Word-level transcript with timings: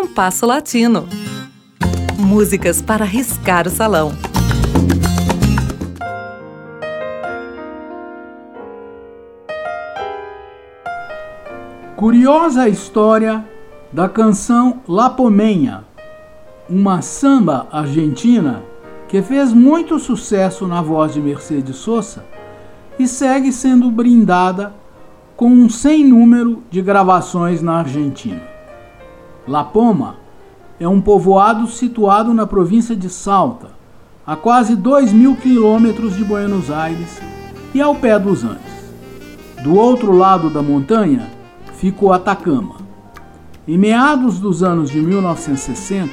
Compasso 0.00 0.46
Latino. 0.46 1.08
Músicas 2.16 2.80
para 2.80 3.04
riscar 3.04 3.66
o 3.66 3.70
salão. 3.70 4.12
Curiosa 11.96 12.68
história 12.68 13.44
da 13.92 14.08
canção 14.08 14.80
La 14.86 15.10
Pomenha, 15.10 15.84
uma 16.70 17.02
samba 17.02 17.66
argentina 17.72 18.62
que 19.08 19.20
fez 19.20 19.52
muito 19.52 19.98
sucesso 19.98 20.68
na 20.68 20.80
voz 20.80 21.14
de 21.14 21.20
Mercedes 21.20 21.74
Sosa 21.74 22.24
e 23.00 23.08
segue 23.08 23.50
sendo 23.52 23.90
brindada 23.90 24.72
com 25.36 25.48
um 25.48 25.68
sem 25.68 26.04
número 26.04 26.62
de 26.70 26.80
gravações 26.80 27.60
na 27.60 27.80
Argentina. 27.80 28.57
La 29.48 29.64
Poma 29.64 30.16
é 30.78 30.86
um 30.86 31.00
povoado 31.00 31.66
situado 31.66 32.34
na 32.34 32.46
província 32.46 32.94
de 32.94 33.08
Salta, 33.08 33.70
a 34.26 34.36
quase 34.36 34.76
2 34.76 35.10
mil 35.14 35.34
quilômetros 35.36 36.14
de 36.16 36.22
Buenos 36.22 36.70
Aires 36.70 37.18
e 37.72 37.80
ao 37.80 37.94
pé 37.94 38.18
dos 38.18 38.44
Andes. 38.44 38.92
Do 39.64 39.74
outro 39.74 40.12
lado 40.12 40.50
da 40.50 40.62
montanha 40.62 41.30
fica 41.76 42.04
o 42.04 42.12
Atacama. 42.12 42.74
Em 43.66 43.78
meados 43.78 44.38
dos 44.38 44.62
anos 44.62 44.90
de 44.90 45.00
1960, 45.00 46.12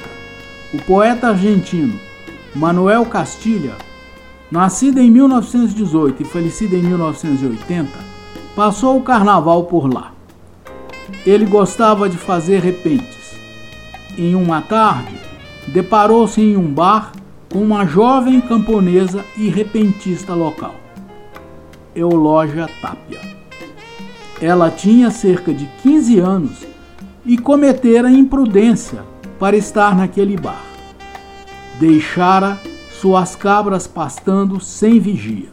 o 0.72 0.82
poeta 0.84 1.28
argentino 1.28 2.00
Manuel 2.54 3.04
Castilha, 3.04 3.74
nascido 4.50 4.98
em 4.98 5.10
1918 5.10 6.22
e 6.22 6.24
falecido 6.24 6.74
em 6.74 6.82
1980, 6.82 7.90
passou 8.54 8.96
o 8.96 9.02
carnaval 9.02 9.64
por 9.64 9.92
lá. 9.92 10.12
Ele 11.26 11.44
gostava 11.44 12.08
de 12.08 12.16
fazer 12.16 12.62
repentes. 12.62 13.15
Em 14.16 14.34
uma 14.34 14.62
tarde, 14.62 15.14
deparou-se 15.68 16.40
em 16.40 16.56
um 16.56 16.72
bar 16.72 17.12
com 17.52 17.60
uma 17.60 17.84
jovem 17.86 18.40
camponesa 18.40 19.24
e 19.36 19.48
repentista 19.48 20.34
local, 20.34 20.74
Eulógia 21.94 22.68
Tapia. 22.80 23.20
Ela 24.40 24.70
tinha 24.70 25.10
cerca 25.10 25.52
de 25.52 25.66
15 25.82 26.18
anos 26.18 26.66
e 27.24 27.36
cometera 27.38 28.10
imprudência 28.10 29.02
para 29.38 29.56
estar 29.56 29.96
naquele 29.96 30.36
bar 30.36 30.76
deixara 31.78 32.58
suas 33.00 33.36
cabras 33.36 33.86
pastando 33.86 34.60
sem 34.60 34.98
vigia. 34.98 35.48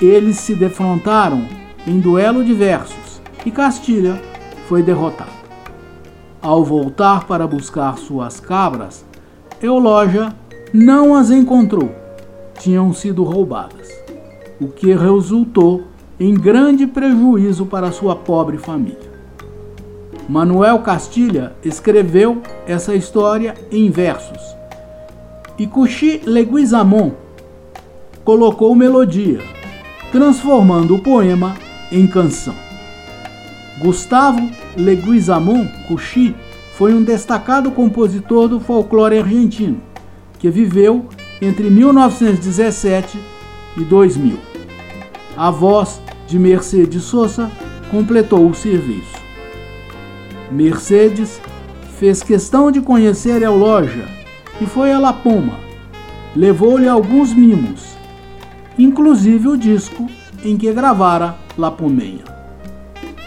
Eles 0.00 0.38
se 0.38 0.54
defrontaram 0.54 1.46
em 1.86 1.98
duelo 1.98 2.44
de 2.44 2.52
versos 2.52 3.20
e 3.44 3.50
Castilha 3.50 4.20
foi 4.68 4.82
derrotado. 4.82 5.43
Ao 6.44 6.62
voltar 6.62 7.26
para 7.26 7.46
buscar 7.46 7.96
suas 7.96 8.38
cabras, 8.38 9.02
Euloja 9.62 10.36
não 10.74 11.14
as 11.14 11.30
encontrou. 11.30 11.90
Tinham 12.58 12.92
sido 12.92 13.24
roubadas, 13.24 13.88
o 14.60 14.68
que 14.68 14.92
resultou 14.92 15.84
em 16.20 16.34
grande 16.34 16.86
prejuízo 16.86 17.64
para 17.64 17.90
sua 17.90 18.14
pobre 18.14 18.58
família. 18.58 19.10
Manuel 20.28 20.80
Castilha 20.80 21.54
escreveu 21.64 22.42
essa 22.66 22.94
história 22.94 23.54
em 23.72 23.90
versos 23.90 24.54
e 25.58 25.66
Couchy 25.66 26.20
Leguizamon 26.26 27.12
colocou 28.22 28.74
melodia, 28.74 29.40
transformando 30.12 30.96
o 30.96 31.02
poema 31.02 31.54
em 31.90 32.06
canção. 32.06 32.63
Gustavo 33.78 34.48
Leguizamon 34.76 35.66
Couchy 35.88 36.34
foi 36.76 36.94
um 36.94 37.02
destacado 37.02 37.70
compositor 37.70 38.48
do 38.48 38.60
folclore 38.60 39.18
argentino, 39.18 39.80
que 40.38 40.48
viveu 40.48 41.08
entre 41.40 41.68
1917 41.70 43.18
e 43.76 43.84
2000. 43.84 44.38
A 45.36 45.50
voz 45.50 46.00
de 46.26 46.38
Mercedes 46.38 47.02
Sosa 47.02 47.50
completou 47.90 48.48
o 48.48 48.54
serviço. 48.54 49.14
Mercedes 50.50 51.40
fez 51.98 52.22
questão 52.22 52.70
de 52.70 52.80
conhecer 52.80 53.42
Eulogia 53.42 54.06
e 54.60 54.66
foi 54.66 54.92
a 54.92 54.98
La 54.98 55.12
Poma. 55.12 55.58
Levou-lhe 56.36 56.88
alguns 56.88 57.32
mimos, 57.32 57.96
inclusive 58.78 59.48
o 59.48 59.56
disco 59.56 60.06
em 60.44 60.56
que 60.56 60.72
gravara 60.72 61.36
La 61.56 61.70
Pomenha. 61.70 62.24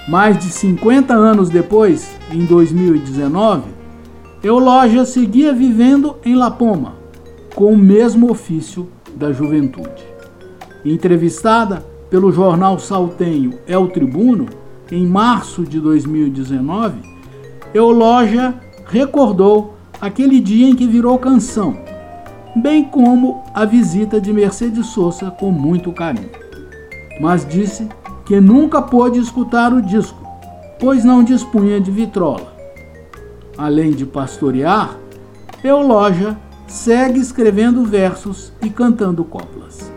Mais 0.07 0.37
de 0.37 0.49
50 0.49 1.13
anos 1.13 1.49
depois, 1.49 2.15
em 2.31 2.45
2019, 2.45 3.63
Eulogia 4.41 5.03
seguia 5.03 5.51
vivendo 5.51 6.15
em 6.23 6.33
La 6.33 6.49
Poma, 6.49 6.93
com 7.53 7.73
o 7.73 7.77
mesmo 7.77 8.31
ofício 8.31 8.87
da 9.15 9.33
juventude. 9.33 10.05
Entrevistada 10.85 11.85
pelo 12.09 12.31
jornal 12.31 12.79
saltenho 12.79 13.59
El 13.67 13.89
Tribuno, 13.89 14.45
em 14.89 15.05
março 15.05 15.63
de 15.63 15.77
2019, 15.77 17.01
Eulogia 17.73 18.55
recordou 18.85 19.75
aquele 19.99 20.39
dia 20.39 20.69
em 20.69 20.75
que 20.75 20.87
virou 20.87 21.19
canção, 21.19 21.77
bem 22.55 22.85
como 22.85 23.43
a 23.53 23.65
visita 23.65 24.21
de 24.21 24.31
Mercedes 24.31 24.85
Sosa 24.85 25.29
com 25.31 25.51
muito 25.51 25.91
carinho. 25.91 26.29
Mas 27.19 27.45
disse 27.45 27.89
que 28.27 28.41
nunca 28.41 28.81
pôde 28.81 29.19
escutar 29.19 29.73
o 29.73 29.81
disco, 29.81 30.21
pois 30.79 31.05
não 31.05 31.23
dispunha 31.23 31.79
de 31.79 31.89
vitrola. 31.89 32.53
Além 33.57 33.91
de 33.91 34.05
pastorear, 34.05 34.97
Euloja 35.63 36.37
segue 36.67 37.19
escrevendo 37.19 37.85
versos 37.85 38.51
e 38.61 38.69
cantando 38.69 39.23
coplas. 39.23 39.91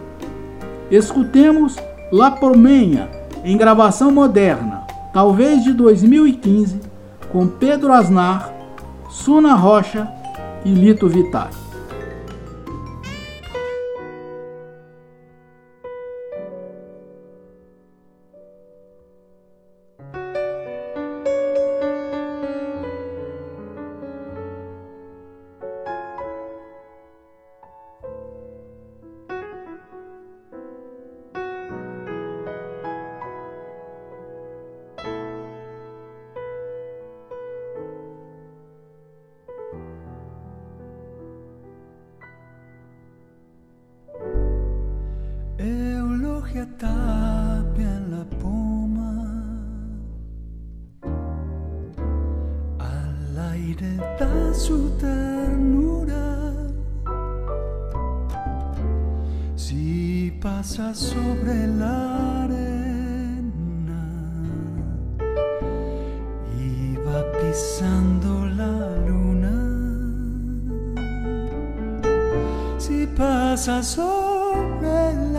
Escutemos 0.90 1.76
La 2.12 2.30
Promenha 2.30 3.10
em 3.44 3.56
gravação 3.56 4.12
moderna, 4.12 4.86
talvez 5.12 5.64
de 5.64 5.72
2015, 5.72 6.80
com 7.32 7.48
Pedro 7.48 7.92
Asnar 7.92 8.54
Suna 9.10 9.54
Rocha 9.54 10.08
e 10.64 10.70
Lito 10.72 11.08
Vitale. 11.08 11.59
Que 46.52 46.66
tapia 46.78 47.94
la 48.10 48.24
poma, 48.40 49.12
al 52.78 53.38
aire 53.52 53.96
da 54.18 54.52
su 54.52 54.90
ternura. 54.98 56.26
Si 59.54 60.32
pasa 60.42 60.92
sobre 60.94 61.66
la 61.80 62.44
arena 62.44 64.02
y 66.58 66.96
va 66.96 67.20
pisando 67.38 68.46
la 68.60 68.76
luna, 69.08 69.58
si 72.78 73.06
pasa 73.06 73.82
sobre 73.82 75.14
la 75.14 75.29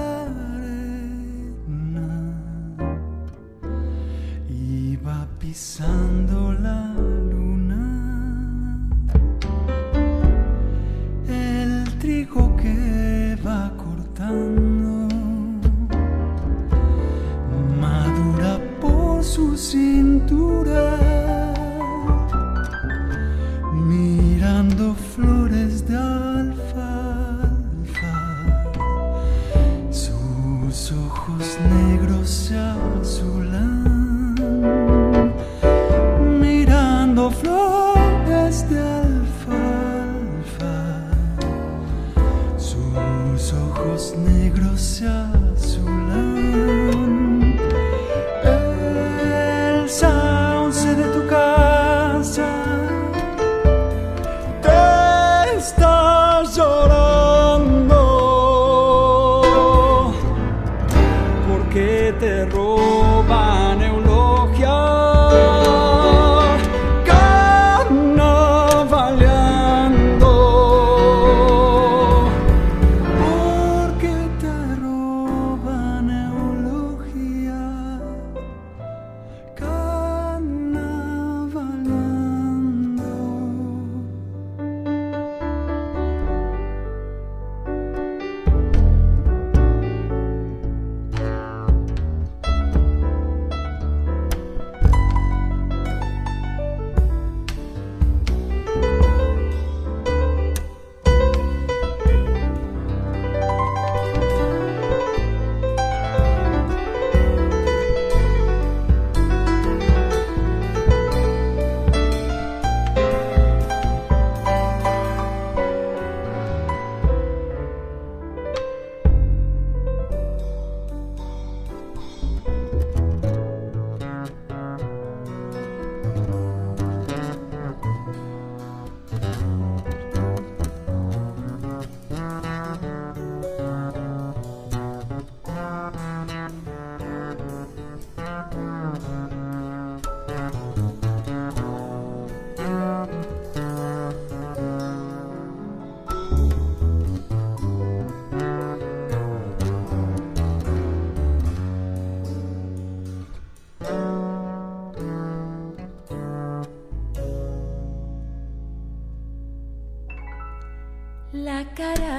la 6.62 6.94
luna, 7.32 7.84
el 11.28 11.98
trigo 12.00 12.56
que 12.56 13.38
va 13.46 13.72
cortando, 13.78 15.08
madura 17.80 18.60
por 18.80 19.24
su 19.24 19.58
cintura, 19.58 20.98
mirando 23.74 24.96
flores 24.96 25.41
Sus 42.72 43.54
ojos 43.54 44.16
negros 44.16 44.80
se 44.80 45.06
azulan. 45.06 46.38
El 48.46 49.90
sauce 49.90 50.96
de 50.96 51.04
tu 51.04 51.28
casa 51.28 52.48
te 54.62 55.58
está 55.58 56.44
llorando. 56.44 58.00
porque 61.50 62.16
te 62.22 62.46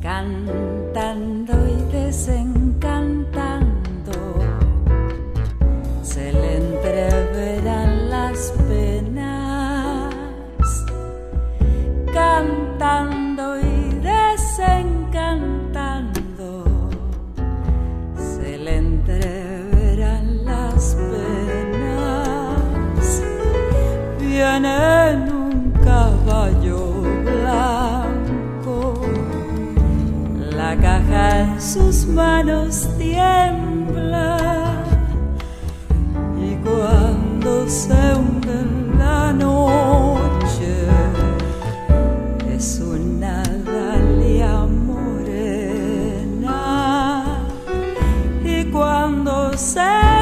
cantando 0.02 1.54
y 1.68 1.92
desen 1.92 2.57
la 30.68 30.76
caja 30.76 31.40
en 31.44 31.62
sus 31.62 32.06
manos 32.08 32.90
tiembla. 32.98 34.38
Y 36.38 36.56
cuando 36.56 37.70
se 37.70 37.94
hunde 38.16 38.52
en 38.52 39.00
la 39.00 39.32
noche 39.32 40.74
es 42.54 42.82
una 42.82 43.44
dalia 43.44 44.66
morena. 44.88 45.78
Y 48.44 48.66
cuando 48.66 49.58
se 49.58 50.17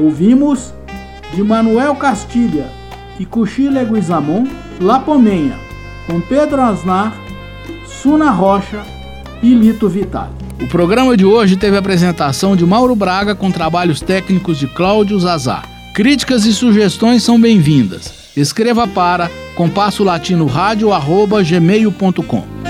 Ouvimos 0.00 0.72
de 1.34 1.42
Manuel 1.42 1.94
Castilha 1.94 2.70
e 3.18 3.26
Cuxile 3.26 3.84
Guizamon, 3.84 4.46
Lapomenha, 4.80 5.58
com 6.06 6.18
Pedro 6.22 6.62
Asnar, 6.62 7.14
Suna 7.86 8.30
Rocha 8.30 8.82
e 9.42 9.52
Lito 9.52 9.90
Vitale. 9.90 10.32
O 10.58 10.66
programa 10.68 11.16
de 11.18 11.26
hoje 11.26 11.56
teve 11.56 11.76
a 11.76 11.80
apresentação 11.80 12.56
de 12.56 12.64
Mauro 12.64 12.96
Braga 12.96 13.34
com 13.34 13.50
trabalhos 13.50 14.00
técnicos 14.00 14.58
de 14.58 14.66
Cláudio 14.66 15.20
Zazar. 15.20 15.68
Críticas 15.94 16.46
e 16.46 16.54
sugestões 16.54 17.22
são 17.22 17.38
bem-vindas. 17.38 18.32
Escreva 18.34 18.86
para 18.86 19.30
compasso 19.54 20.02
latino 20.02 20.46
gmail.com. 21.44 22.69